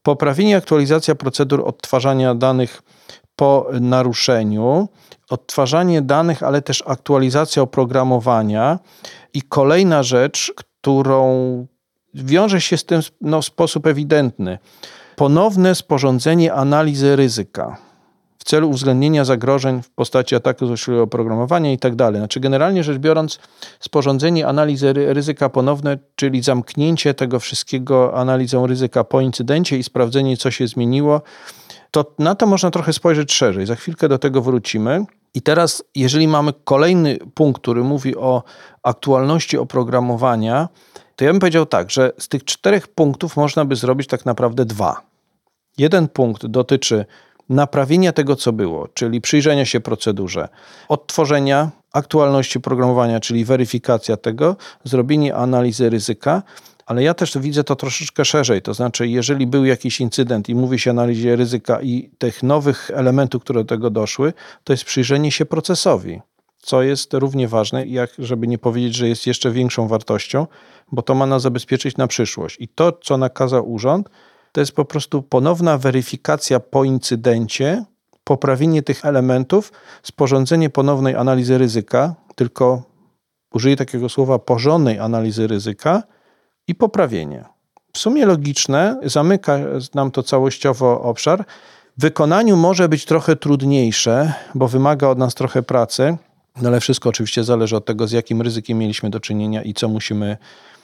Poprawienie 0.01 0.51
i 0.51 0.55
aktualizacja 0.55 1.15
procedur 1.15 1.67
odtwarzania 1.67 2.35
danych 2.35 2.81
po 3.35 3.67
naruszeniu, 3.81 4.87
odtwarzanie 5.29 6.01
danych, 6.01 6.43
ale 6.43 6.61
też 6.61 6.83
aktualizacja 6.87 7.61
oprogramowania 7.61 8.79
i 9.33 9.41
kolejna 9.41 10.03
rzecz, 10.03 10.53
którą 10.55 11.67
wiąże 12.13 12.61
się 12.61 12.77
z 12.77 12.85
tym 12.85 13.01
no, 13.21 13.41
w 13.41 13.45
sposób 13.45 13.87
ewidentny. 13.87 14.59
ponowne 15.15 15.75
sporządzenie 15.75 16.53
analizy 16.53 17.15
ryzyka 17.15 17.86
w 18.47 18.49
celu 18.49 18.69
uwzględnienia 18.69 19.25
zagrożeń 19.25 19.81
w 19.81 19.89
postaci 19.89 20.35
ataku 20.35 20.67
złośliwego 20.67 21.03
oprogramowania 21.03 21.71
i 21.71 21.77
tak 21.77 21.95
dalej. 21.95 22.21
Znaczy 22.21 22.39
generalnie 22.39 22.83
rzecz 22.83 22.97
biorąc 22.97 23.39
sporządzenie 23.79 24.47
analizy 24.47 24.93
ryzyka 24.93 25.49
ponowne, 25.49 25.97
czyli 26.15 26.43
zamknięcie 26.43 27.13
tego 27.13 27.39
wszystkiego 27.39 28.17
analizą 28.17 28.67
ryzyka 28.67 29.03
po 29.03 29.21
incydencie 29.21 29.77
i 29.77 29.83
sprawdzenie 29.83 30.37
co 30.37 30.51
się 30.51 30.67
zmieniło, 30.67 31.21
to 31.91 32.13
na 32.19 32.35
to 32.35 32.47
można 32.47 32.71
trochę 32.71 32.93
spojrzeć 32.93 33.33
szerzej. 33.33 33.65
Za 33.65 33.75
chwilkę 33.75 34.09
do 34.09 34.17
tego 34.17 34.41
wrócimy. 34.41 35.05
I 35.33 35.41
teraz, 35.41 35.83
jeżeli 35.95 36.27
mamy 36.27 36.53
kolejny 36.63 37.17
punkt, 37.33 37.61
który 37.61 37.83
mówi 37.83 38.15
o 38.15 38.43
aktualności 38.83 39.57
oprogramowania, 39.57 40.69
to 41.15 41.25
ja 41.25 41.31
bym 41.31 41.39
powiedział 41.39 41.65
tak, 41.65 41.91
że 41.91 42.11
z 42.17 42.27
tych 42.27 42.45
czterech 42.45 42.87
punktów 42.87 43.37
można 43.37 43.65
by 43.65 43.75
zrobić 43.75 44.07
tak 44.07 44.25
naprawdę 44.25 44.65
dwa. 44.65 45.01
Jeden 45.77 46.07
punkt 46.07 46.45
dotyczy 46.45 47.05
naprawienia 47.49 48.13
tego, 48.13 48.35
co 48.35 48.53
było, 48.53 48.87
czyli 48.93 49.21
przyjrzenia 49.21 49.65
się 49.65 49.79
procedurze, 49.79 50.49
odtworzenia 50.89 51.71
aktualności 51.93 52.59
programowania, 52.59 53.19
czyli 53.19 53.45
weryfikacja 53.45 54.17
tego, 54.17 54.55
zrobienie 54.83 55.35
analizy 55.35 55.89
ryzyka, 55.89 56.43
ale 56.85 57.03
ja 57.03 57.13
też 57.13 57.37
widzę 57.37 57.63
to 57.63 57.75
troszeczkę 57.75 58.25
szerzej. 58.25 58.61
To 58.61 58.73
znaczy, 58.73 59.07
jeżeli 59.07 59.47
był 59.47 59.65
jakiś 59.65 60.01
incydent 60.01 60.49
i 60.49 60.55
mówi 60.55 60.79
się 60.79 60.89
o 60.89 60.93
analizie 60.93 61.35
ryzyka 61.35 61.81
i 61.81 62.09
tych 62.17 62.43
nowych 62.43 62.91
elementów, 62.93 63.43
które 63.43 63.63
do 63.63 63.67
tego 63.67 63.89
doszły, 63.89 64.33
to 64.63 64.73
jest 64.73 64.83
przyjrzenie 64.83 65.31
się 65.31 65.45
procesowi, 65.45 66.21
co 66.57 66.81
jest 66.81 67.13
równie 67.13 67.47
ważne, 67.47 67.85
jak 67.85 68.09
żeby 68.19 68.47
nie 68.47 68.57
powiedzieć, 68.57 68.95
że 68.95 69.07
jest 69.07 69.27
jeszcze 69.27 69.51
większą 69.51 69.87
wartością, 69.87 70.47
bo 70.91 71.01
to 71.01 71.15
ma 71.15 71.25
nas 71.25 71.41
zabezpieczyć 71.41 71.97
na 71.97 72.07
przyszłość. 72.07 72.57
I 72.59 72.67
to, 72.67 72.91
co 72.91 73.17
nakazał 73.17 73.71
urząd, 73.71 74.09
to 74.57 74.61
jest 74.61 74.71
po 74.71 74.85
prostu 74.85 75.21
ponowna 75.21 75.77
weryfikacja 75.77 76.59
po 76.59 76.83
incydencie, 76.83 77.85
poprawienie 78.23 78.83
tych 78.83 79.05
elementów, 79.05 79.71
sporządzenie 80.03 80.69
ponownej 80.69 81.15
analizy 81.15 81.57
ryzyka, 81.57 82.15
tylko 82.35 82.83
użyję 83.53 83.75
takiego 83.75 84.09
słowa 84.09 84.39
porządnej 84.39 84.99
analizy 84.99 85.47
ryzyka 85.47 86.03
i 86.67 86.75
poprawienie. 86.75 87.45
W 87.93 87.97
sumie 87.97 88.25
logiczne, 88.25 88.99
zamyka 89.03 89.59
nam 89.93 90.11
to 90.11 90.23
całościowo 90.23 91.01
obszar. 91.01 91.45
W 91.97 92.01
wykonaniu 92.01 92.55
może 92.55 92.89
być 92.89 93.05
trochę 93.05 93.35
trudniejsze, 93.35 94.33
bo 94.55 94.67
wymaga 94.67 95.07
od 95.07 95.17
nas 95.17 95.35
trochę 95.35 95.63
pracy, 95.63 96.17
no 96.61 96.69
ale 96.69 96.79
wszystko 96.79 97.09
oczywiście 97.09 97.43
zależy 97.43 97.75
od 97.75 97.85
tego, 97.85 98.07
z 98.07 98.11
jakim 98.11 98.41
ryzykiem 98.41 98.77
mieliśmy 98.77 99.09
do 99.09 99.19
czynienia 99.19 99.61
i 99.61 99.73
co 99.73 99.87
musimy 99.87 100.37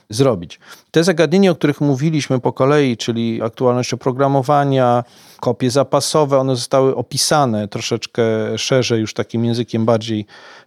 zrobić. 0.10 0.60
Te 0.92 1.04
zagadnienia, 1.04 1.52
o 1.52 1.56
których 1.56 1.82
mówiliśmy 1.82 2.40
po 2.40 2.54
kolei, 2.54 2.98
czyli 2.98 3.42
aktualność 3.42 3.94
oprogramowania, 3.94 5.04
kopie 5.40 5.72
zapasowe, 5.72 6.40
one 6.40 6.56
zostały 6.56 6.96
opisane 6.96 7.68
troszeczkę 7.68 8.24
szerzej, 8.58 9.02
już 9.02 9.14
takim 9.14 9.46
językiem 9.46 9.86
bardziej 9.86 10.26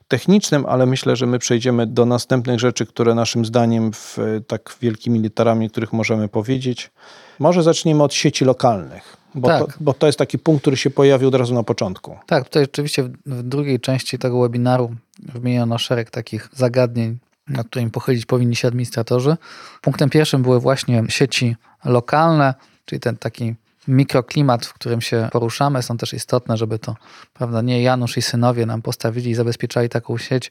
technicznym, 0.09 0.67
ale 0.67 0.87
myślę, 0.87 1.17
że 1.17 1.27
my 1.27 1.39
przejdziemy 1.39 1.87
do 1.87 2.07
następnych 2.07 2.61
rzeczy, 2.61 2.87
które 2.87 3.15
naszym 3.15 3.45
zdaniem 3.45 3.93
w 3.93 4.19
tak 4.47 4.77
wielkimi 4.81 5.21
literami, 5.21 5.71
których 5.71 5.93
możemy 5.93 6.29
powiedzieć. 6.29 6.91
Może 7.39 7.63
zaczniemy 7.63 8.03
od 8.03 8.15
sieci 8.15 8.45
lokalnych. 8.45 9.17
Bo, 9.35 9.49
tak. 9.49 9.67
to, 9.67 9.73
bo 9.81 9.95
to 9.95 10.07
jest 10.07 10.19
taki 10.19 10.39
punkt, 10.39 10.61
który 10.61 10.77
się 10.77 10.91
pojawił 10.91 11.29
od 11.29 11.35
razu 11.35 11.55
na 11.55 11.63
początku. 11.63 12.17
Tak, 12.27 12.45
tutaj 12.45 12.65
oczywiście 12.65 13.03
w, 13.03 13.13
w 13.27 13.43
drugiej 13.43 13.81
części 13.81 14.19
tego 14.19 14.41
webinaru 14.41 14.95
wymieniono 15.19 15.79
szereg 15.79 16.11
takich 16.11 16.49
zagadnień, 16.53 17.19
nad 17.49 17.67
którymi 17.67 17.91
pochylić 17.91 18.27
powinni 18.27 18.57
się 18.57 18.69
administratorzy. 18.69 19.37
Punktem 19.81 20.11
pierwszym 20.11 20.43
były 20.43 20.61
właśnie 20.61 21.05
sieci 21.09 21.57
lokalne, 21.85 22.55
czyli 22.85 23.01
ten 23.01 23.17
taki 23.17 23.55
mikroklimat, 23.89 24.67
w 24.67 24.75
którym 24.75 25.01
się 25.01 25.29
poruszamy. 25.33 25.83
Są 25.83 25.97
też 25.97 26.13
istotne, 26.13 26.57
żeby 26.57 26.79
to 26.79 26.97
prawda, 27.35 27.63
nie 27.63 27.83
Janusz 27.83 28.17
i 28.17 28.23
synowie 28.23 28.67
nam 28.67 28.83
postawili 28.83 29.31
i 29.31 29.35
zabezpieczali 29.35 29.89
taką 29.89 30.19
sieć, 30.19 30.51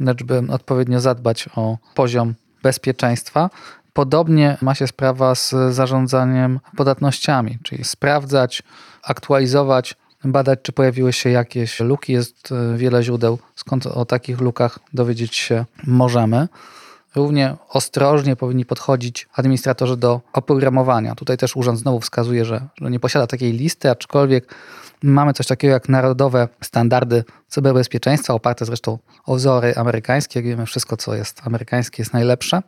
lecz 0.00 0.22
by 0.22 0.42
odpowiednio 0.48 1.00
zadbać 1.00 1.48
o 1.56 1.78
poziom 1.94 2.34
bezpieczeństwa. 2.62 3.50
Podobnie 3.92 4.56
ma 4.62 4.74
się 4.74 4.86
sprawa 4.86 5.34
z 5.34 5.54
zarządzaniem 5.70 6.60
podatnościami, 6.76 7.58
czyli 7.62 7.84
sprawdzać, 7.84 8.62
aktualizować 9.02 9.94
badać, 10.24 10.58
czy 10.62 10.72
pojawiły 10.72 11.12
się 11.12 11.30
jakieś 11.30 11.80
luki. 11.80 12.12
Jest 12.12 12.52
e, 12.52 12.76
wiele 12.76 13.02
źródeł, 13.02 13.38
skąd 13.56 13.86
o 13.86 14.04
takich 14.04 14.40
lukach 14.40 14.78
dowiedzieć 14.92 15.36
się 15.36 15.64
możemy. 15.86 16.48
Równie 17.14 17.56
ostrożnie 17.68 18.36
powinni 18.36 18.64
podchodzić 18.64 19.28
administratorzy 19.34 19.96
do 19.96 20.20
oprogramowania. 20.32 21.14
Tutaj 21.14 21.36
też 21.36 21.56
urząd 21.56 21.78
znowu 21.78 22.00
wskazuje, 22.00 22.44
że, 22.44 22.66
że 22.80 22.90
nie 22.90 23.00
posiada 23.00 23.26
takiej 23.26 23.52
listy, 23.52 23.90
aczkolwiek 23.90 24.54
mamy 25.02 25.32
coś 25.32 25.46
takiego 25.46 25.72
jak 25.74 25.88
narodowe 25.88 26.48
standardy 26.60 27.24
cyberbezpieczeństwa, 27.48 28.34
oparte 28.34 28.64
zresztą 28.64 28.98
o 29.26 29.34
wzory 29.34 29.76
amerykańskie. 29.76 30.42
Wiemy, 30.42 30.66
wszystko, 30.66 30.96
co 30.96 31.14
jest 31.14 31.40
amerykańskie, 31.44 32.02
jest 32.02 32.12
najlepsze. 32.12 32.62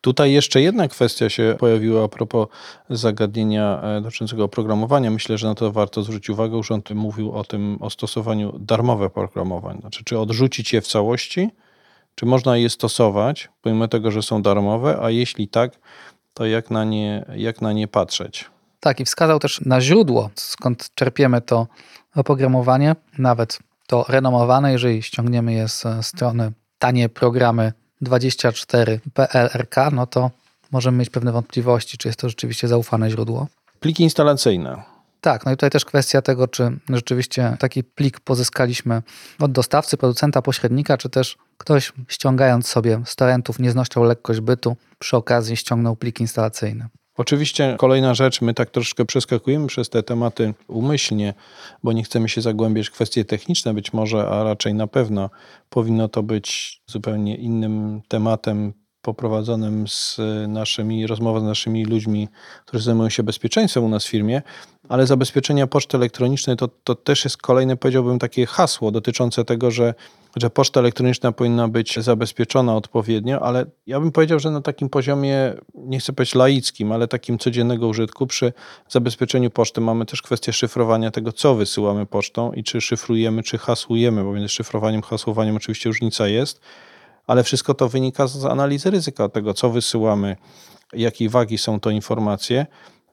Tutaj 0.00 0.32
jeszcze 0.32 0.60
jedna 0.60 0.88
kwestia 0.88 1.30
się 1.30 1.56
pojawiła 1.58 2.04
a 2.04 2.08
propos 2.08 2.48
zagadnienia 2.90 3.80
e, 3.82 4.00
dotyczącego 4.00 4.44
oprogramowania. 4.44 5.10
Myślę, 5.10 5.38
że 5.38 5.46
na 5.46 5.54
to 5.54 5.72
warto 5.72 6.02
zwrócić 6.02 6.30
uwagę. 6.30 6.56
Urząd 6.56 6.90
mówił 6.90 7.32
o 7.32 7.44
tym, 7.44 7.78
o 7.80 7.90
stosowaniu 7.90 8.58
darmowych 8.58 9.06
oprogramowań. 9.06 9.80
Znaczy, 9.80 10.04
czy 10.04 10.18
odrzucić 10.18 10.72
je 10.72 10.80
w 10.80 10.86
całości, 10.86 11.50
czy 12.14 12.26
można 12.26 12.56
je 12.56 12.70
stosować, 12.70 13.48
pomimo 13.62 13.88
tego, 13.88 14.10
że 14.10 14.22
są 14.22 14.42
darmowe, 14.42 14.98
a 15.02 15.10
jeśli 15.10 15.48
tak, 15.48 15.78
to 16.34 16.46
jak 16.46 16.70
na 16.70 16.84
nie, 16.84 17.24
jak 17.36 17.62
na 17.62 17.72
nie 17.72 17.88
patrzeć? 17.88 18.44
Tak, 18.80 19.00
i 19.00 19.04
wskazał 19.04 19.38
też 19.38 19.60
na 19.60 19.80
źródło, 19.80 20.30
skąd 20.34 20.94
czerpiemy 20.94 21.40
to 21.40 21.66
oprogramowanie, 22.14 22.96
nawet 23.18 23.58
to 23.86 24.04
renomowane, 24.08 24.72
jeżeli 24.72 25.02
ściągniemy 25.02 25.52
je 25.52 25.68
z 25.68 25.84
strony 26.02 26.52
tanie 26.78 27.08
programy 27.08 27.72
24 28.00 29.00
PLRK, 29.14 29.76
no 29.92 30.06
to 30.06 30.30
możemy 30.70 30.98
mieć 30.98 31.10
pewne 31.10 31.32
wątpliwości, 31.32 31.98
czy 31.98 32.08
jest 32.08 32.20
to 32.20 32.28
rzeczywiście 32.28 32.68
zaufane 32.68 33.10
źródło. 33.10 33.46
Pliki 33.80 34.02
instalacyjne. 34.02 34.82
Tak, 35.20 35.46
no 35.46 35.52
i 35.52 35.54
tutaj 35.54 35.70
też 35.70 35.84
kwestia 35.84 36.22
tego, 36.22 36.48
czy 36.48 36.78
rzeczywiście 36.88 37.56
taki 37.58 37.84
plik 37.84 38.20
pozyskaliśmy 38.20 39.02
od 39.40 39.52
dostawcy, 39.52 39.96
producenta, 39.96 40.42
pośrednika, 40.42 40.96
czy 40.96 41.08
też 41.08 41.36
ktoś 41.58 41.92
ściągając 42.08 42.66
sobie 42.66 43.00
z 43.04 43.16
torrentów 43.16 43.58
nie 43.58 43.70
znosił 43.70 44.02
lekkość 44.02 44.40
bytu, 44.40 44.76
przy 44.98 45.16
okazji 45.16 45.56
ściągnął 45.56 45.96
plik 45.96 46.20
instalacyjny. 46.20 46.88
Oczywiście 47.18 47.74
kolejna 47.78 48.14
rzecz, 48.14 48.40
my 48.40 48.54
tak 48.54 48.70
troszkę 48.70 49.04
przeskakujemy 49.04 49.66
przez 49.66 49.88
te 49.88 50.02
tematy 50.02 50.54
umyślnie, 50.68 51.34
bo 51.82 51.92
nie 51.92 52.02
chcemy 52.02 52.28
się 52.28 52.40
zagłębiać 52.40 52.88
w 52.88 52.92
kwestie 52.92 53.24
techniczne 53.24 53.74
być 53.74 53.92
może, 53.92 54.28
a 54.28 54.44
raczej 54.44 54.74
na 54.74 54.86
pewno 54.86 55.30
powinno 55.70 56.08
to 56.08 56.22
być 56.22 56.80
zupełnie 56.86 57.36
innym 57.36 58.00
tematem 58.08 58.72
poprowadzonym 59.02 59.88
z 59.88 60.20
naszymi, 60.48 61.06
rozmową 61.06 61.40
z 61.40 61.42
naszymi 61.42 61.84
ludźmi, 61.84 62.28
którzy 62.66 62.84
zajmują 62.84 63.10
się 63.10 63.22
bezpieczeństwem 63.22 63.84
u 63.84 63.88
nas 63.88 64.04
w 64.04 64.08
firmie, 64.08 64.42
ale 64.88 65.06
zabezpieczenia 65.06 65.66
poczty 65.66 65.96
elektronicznej 65.96 66.56
to, 66.56 66.68
to 66.68 66.94
też 66.94 67.24
jest 67.24 67.36
kolejne, 67.36 67.76
powiedziałbym, 67.76 68.18
takie 68.18 68.46
hasło 68.46 68.90
dotyczące 68.90 69.44
tego, 69.44 69.70
że, 69.70 69.94
że 70.36 70.50
poczta 70.50 70.80
elektroniczna 70.80 71.32
powinna 71.32 71.68
być 71.68 71.96
zabezpieczona 72.00 72.76
odpowiednio, 72.76 73.42
ale 73.42 73.66
ja 73.86 74.00
bym 74.00 74.12
powiedział, 74.12 74.38
że 74.38 74.50
na 74.50 74.60
takim 74.60 74.88
poziomie, 74.88 75.54
nie 75.74 75.98
chcę 75.98 76.12
powiedzieć 76.12 76.34
laickim, 76.34 76.92
ale 76.92 77.08
takim 77.08 77.38
codziennego 77.38 77.88
użytku 77.88 78.26
przy 78.26 78.52
zabezpieczeniu 78.88 79.50
poczty 79.50 79.80
mamy 79.80 80.06
też 80.06 80.22
kwestię 80.22 80.52
szyfrowania 80.52 81.10
tego, 81.10 81.32
co 81.32 81.54
wysyłamy 81.54 82.06
pocztą 82.06 82.52
i 82.52 82.64
czy 82.64 82.80
szyfrujemy, 82.80 83.42
czy 83.42 83.58
hasłujemy, 83.58 84.24
bo 84.24 84.32
między 84.32 84.48
szyfrowaniem, 84.48 85.02
hasłowaniem 85.02 85.56
oczywiście 85.56 85.90
różnica 85.90 86.28
jest 86.28 86.60
ale 87.28 87.44
wszystko 87.44 87.74
to 87.74 87.88
wynika 87.88 88.26
z 88.26 88.44
analizy 88.44 88.90
ryzyka 88.90 89.28
tego, 89.28 89.54
co 89.54 89.70
wysyłamy, 89.70 90.36
jakiej 90.92 91.28
wagi 91.28 91.58
są 91.58 91.80
to 91.80 91.90
informacje. 91.90 92.66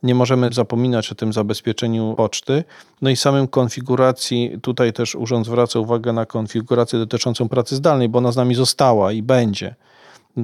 Nie 0.05 0.15
możemy 0.15 0.49
zapominać 0.53 1.11
o 1.11 1.15
tym 1.15 1.33
zabezpieczeniu 1.33 2.13
poczty. 2.17 2.63
No 3.01 3.09
i 3.09 3.15
samym 3.15 3.47
konfiguracji, 3.47 4.57
tutaj 4.61 4.93
też 4.93 5.15
urząd 5.15 5.45
zwraca 5.45 5.79
uwagę 5.79 6.13
na 6.13 6.25
konfigurację 6.25 6.99
dotyczącą 6.99 7.49
pracy 7.49 7.75
zdalnej, 7.75 8.09
bo 8.09 8.17
ona 8.17 8.31
z 8.31 8.35
nami 8.35 8.55
została 8.55 9.11
i 9.11 9.21
będzie. 9.21 9.75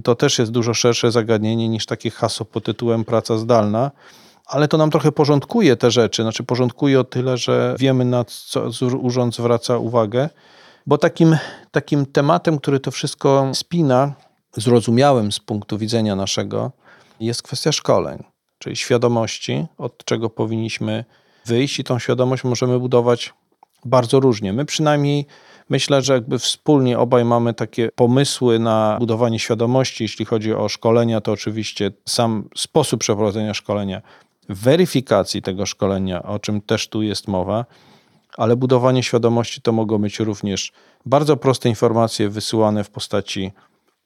To 0.04 0.16
też 0.16 0.40
jest 0.40 0.52
dużo 0.52 0.74
szersze 0.74 1.12
zagadnienie 1.12 1.70
niż 1.70 1.86
takie 1.86 2.12
hasło 2.12 2.46
pod 2.46 2.66
tytułem 2.66 3.06
praca 3.06 3.38
zdalna 3.38 3.92
ale 4.52 4.68
to 4.68 4.78
nam 4.78 4.92
trochę 4.92 5.12
porządkuje 5.12 5.76
te 5.76 5.92
rzeczy. 5.92 6.22
Znaczy, 6.22 6.44
porządkuje 6.44 7.00
o 7.00 7.04
tyle, 7.04 7.38
że 7.38 7.76
wiemy, 7.80 8.06
na 8.06 8.26
co 8.26 8.70
urząd 9.02 9.36
zwraca 9.36 9.78
uwagę. 9.78 10.30
Bo 10.88 10.98
takim, 10.98 11.38
takim 11.72 12.06
tematem, 12.06 12.60
który 12.60 12.80
to 12.80 12.92
wszystko 12.92 13.52
spina, 13.54 14.14
zrozumiałym 14.54 15.32
z 15.32 15.40
punktu 15.40 15.78
widzenia 15.78 16.16
naszego, 16.16 16.72
jest 17.20 17.44
kwestia 17.44 17.72
szkoleń, 17.72 18.24
czyli 18.62 18.76
świadomości, 18.76 19.66
od 19.78 20.06
czego 20.06 20.30
powinniśmy 20.30 21.06
wyjść, 21.46 21.80
i 21.80 21.84
tą 21.84 22.00
świadomość 22.00 22.44
możemy 22.44 22.80
budować 22.80 23.34
bardzo 23.86 24.20
różnie. 24.20 24.54
My 24.54 24.66
przynajmniej 24.66 25.26
myślę, 25.70 26.02
że 26.02 26.14
jakby 26.14 26.40
wspólnie 26.40 27.00
obaj 27.00 27.26
mamy 27.26 27.54
takie 27.54 27.90
pomysły 27.96 28.60
na 28.60 28.98
budowanie 29.00 29.40
świadomości. 29.40 30.04
Jeśli 30.04 30.26
chodzi 30.26 30.54
o 30.54 30.70
szkolenia, 30.70 31.22
to 31.22 31.32
oczywiście 31.32 31.92
sam 32.06 32.50
sposób 32.56 33.00
przeprowadzenia 33.00 33.54
szkolenia 33.54 34.02
weryfikacji 34.50 35.42
tego 35.42 35.66
szkolenia, 35.66 36.24
o 36.24 36.40
czym 36.40 36.62
też 36.62 36.88
tu 36.88 37.02
jest 37.02 37.28
mowa, 37.28 37.66
ale 38.38 38.56
budowanie 38.56 39.04
świadomości 39.04 39.62
to 39.62 39.72
mogą 39.72 39.98
być 39.98 40.20
również 40.20 40.72
bardzo 41.06 41.38
proste 41.38 41.70
informacje 41.70 42.30
wysyłane 42.30 42.84
w 42.84 42.90
postaci 42.90 43.52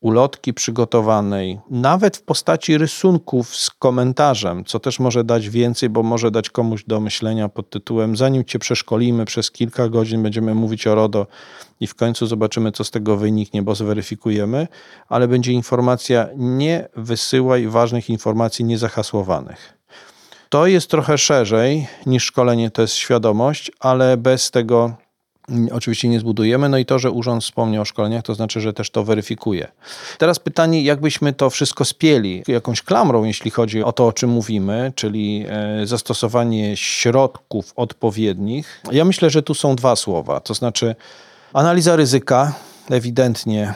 ulotki 0.05 0.53
przygotowanej, 0.53 1.59
nawet 1.69 2.17
w 2.17 2.21
postaci 2.21 2.77
rysunków 2.77 3.55
z 3.55 3.69
komentarzem, 3.69 4.65
co 4.65 4.79
też 4.79 4.99
może 4.99 5.23
dać 5.23 5.49
więcej, 5.49 5.89
bo 5.89 6.03
może 6.03 6.31
dać 6.31 6.49
komuś 6.49 6.83
do 6.83 6.99
myślenia 6.99 7.49
pod 7.49 7.69
tytułem 7.69 8.17
zanim 8.17 8.45
cię 8.45 8.59
przeszkolimy 8.59 9.25
przez 9.25 9.51
kilka 9.51 9.89
godzin, 9.89 10.23
będziemy 10.23 10.55
mówić 10.55 10.87
o 10.87 10.95
RODO 10.95 11.27
i 11.79 11.87
w 11.87 11.95
końcu 11.95 12.27
zobaczymy, 12.27 12.71
co 12.71 12.83
z 12.83 12.91
tego 12.91 13.17
wyniknie, 13.17 13.63
bo 13.63 13.75
zweryfikujemy, 13.75 14.67
ale 15.09 15.27
będzie 15.27 15.51
informacja, 15.51 16.27
nie 16.35 16.89
wysyłaj 16.95 17.67
ważnych 17.67 18.09
informacji 18.09 18.65
niezahasłowanych. 18.65 19.77
To 20.49 20.67
jest 20.67 20.89
trochę 20.89 21.17
szerzej 21.17 21.87
niż 22.05 22.23
szkolenie, 22.23 22.71
to 22.71 22.81
jest 22.81 22.93
świadomość, 22.93 23.71
ale 23.79 24.17
bez 24.17 24.51
tego 24.51 25.04
oczywiście 25.71 26.09
nie 26.09 26.19
zbudujemy. 26.19 26.69
No 26.69 26.77
i 26.77 26.85
to, 26.85 26.99
że 26.99 27.11
urząd 27.11 27.43
wspomniał 27.43 27.81
o 27.81 27.85
szkoleniach, 27.85 28.23
to 28.23 28.35
znaczy, 28.35 28.61
że 28.61 28.73
też 28.73 28.89
to 28.89 29.03
weryfikuje. 29.03 29.67
Teraz 30.17 30.39
pytanie, 30.39 30.83
jakbyśmy 30.83 31.33
to 31.33 31.49
wszystko 31.49 31.85
spieli 31.85 32.43
jakąś 32.47 32.81
klamrą, 32.81 33.23
jeśli 33.23 33.51
chodzi 33.51 33.83
o 33.83 33.91
to, 33.91 34.07
o 34.07 34.13
czym 34.13 34.29
mówimy, 34.29 34.93
czyli 34.95 35.45
e, 35.49 35.87
zastosowanie 35.87 36.77
środków 36.77 37.73
odpowiednich. 37.75 38.81
Ja 38.91 39.05
myślę, 39.05 39.29
że 39.29 39.43
tu 39.43 39.53
są 39.53 39.75
dwa 39.75 39.95
słowa, 39.95 40.39
to 40.39 40.53
znaczy 40.53 40.95
analiza 41.53 41.95
ryzyka 41.95 42.53
ewidentnie 42.89 43.73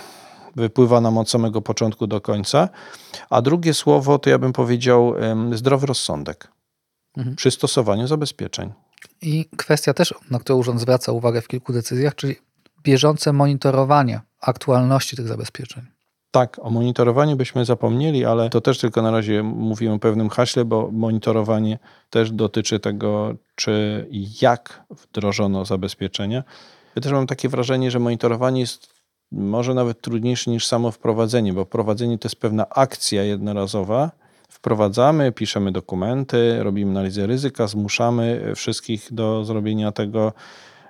wypływa 0.56 1.02
nam 1.02 1.18
od 1.18 1.30
samego 1.30 1.62
początku 1.62 2.08
do 2.08 2.22
końca, 2.22 2.70
a 3.30 3.42
drugie 3.42 3.74
słowo 3.74 4.20
to 4.20 4.30
ja 4.30 4.38
bym 4.38 4.54
powiedział 4.54 5.14
zdrowy 5.54 5.88
rozsądek 5.88 6.48
mhm. 7.18 7.36
przy 7.36 7.52
stosowaniu 7.52 8.08
zabezpieczeń. 8.08 8.72
I 9.22 9.46
kwestia 9.58 9.94
też, 9.94 10.13
na 10.32 10.39
którą 10.39 10.60
urząd 10.60 10.82
zwraca 10.82 11.12
uwagę 11.12 11.41
w 11.41 11.48
kilku 11.48 11.74
decyzjach, 11.74 12.15
czyli 12.15 12.36
bieżące 12.84 13.34
monitorowanie 13.34 14.22
aktualności 14.41 15.15
tych 15.15 15.27
zabezpieczeń. 15.27 15.84
Tak, 16.32 16.60
o 16.62 16.70
monitorowaniu 16.70 17.36
byśmy 17.36 17.65
zapomnieli, 17.65 18.25
ale 18.25 18.50
to 18.50 18.62
też 18.62 18.79
tylko 18.79 19.01
na 19.01 19.12
razie 19.12 19.44
mówimy 19.44 19.94
o 19.94 20.00
pewnym 20.00 20.29
haśle, 20.29 20.65
bo 20.65 20.89
monitorowanie 20.91 21.79
też 22.10 22.32
dotyczy 22.32 22.79
tego, 22.79 23.36
czy 23.56 24.08
i 24.10 24.27
jak 24.41 24.84
wdrożono 24.89 25.65
zabezpieczenia. 25.65 26.44
Ja 26.96 27.01
też 27.01 27.12
mam 27.12 27.27
takie 27.27 27.50
wrażenie, 27.50 27.91
że 27.91 28.00
monitorowanie 28.00 28.62
jest 28.62 28.94
może 29.32 29.74
nawet 29.74 30.01
trudniejsze 30.01 30.51
niż 30.51 30.68
samo 30.68 30.91
wprowadzenie, 30.91 31.53
bo 31.53 31.65
wprowadzenie 31.65 32.18
to 32.18 32.27
jest 32.27 32.36
pewna 32.36 32.70
akcja 32.70 33.24
jednorazowa, 33.24 34.12
wprowadzamy, 34.50 35.32
piszemy 35.32 35.72
dokumenty, 35.72 36.63
robimy 36.63 36.91
analizę 36.91 37.27
ryzyka, 37.27 37.68
zmuszamy 37.68 38.53
wszystkich 38.56 39.08
do 39.12 39.46
zrobienia 39.46 39.91
tego, 39.91 40.34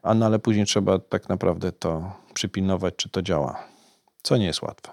a 0.04 0.14
no 0.14 0.26
ale 0.26 0.40
później 0.40 0.66
trzeba 0.66 1.00
tak 1.00 1.30
naprawdę 1.30 1.72
to 1.72 2.12
przypilnować, 2.34 2.94
czy 2.96 3.10
to 3.10 3.22
działa, 3.22 3.64
co 4.24 4.38
nie 4.38 4.46
jest 4.46 4.62
łatwe. 4.62 4.92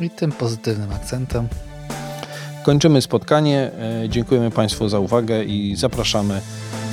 I 0.00 0.10
tym 0.10 0.32
pozytywnym 0.32 0.92
akcentem 0.92 1.48
kończymy 2.68 3.02
spotkanie. 3.02 3.70
E, 4.04 4.08
dziękujemy 4.08 4.50
Państwu 4.50 4.88
za 4.88 4.98
uwagę 4.98 5.44
i 5.44 5.76
zapraszamy 5.76 6.40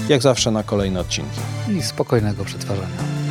jak 0.09 0.21
zawsze 0.21 0.51
na 0.51 0.63
kolejne 0.63 0.99
odcinki. 0.99 1.39
I 1.77 1.81
spokojnego 1.81 2.45
przetwarzania. 2.45 3.24